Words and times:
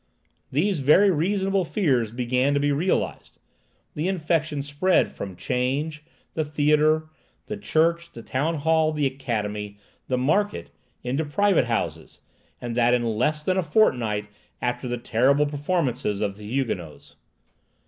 These 0.51 0.79
very 0.79 1.11
reasonable 1.11 1.63
fears 1.63 2.11
began 2.11 2.55
to 2.55 2.59
be 2.59 2.71
realized. 2.71 3.37
The 3.93 4.07
infection 4.07 4.63
spread 4.63 5.11
from 5.11 5.35
'change, 5.35 6.03
the 6.33 6.43
theatre, 6.43 7.09
the 7.45 7.55
church, 7.57 8.11
the 8.11 8.23
town 8.23 8.55
hall, 8.55 8.91
the 8.91 9.05
academy, 9.05 9.77
the 10.07 10.17
market, 10.17 10.71
into 11.03 11.23
private 11.23 11.65
houses, 11.65 12.21
and 12.59 12.73
that 12.75 12.95
in 12.95 13.03
less 13.05 13.43
than 13.43 13.57
a 13.57 13.61
fortnight 13.61 14.27
after 14.59 14.87
the 14.87 14.97
terrible 14.97 15.45
performance 15.45 16.03
of 16.03 16.35
the 16.35 16.47
"Huguenots." 16.47 17.15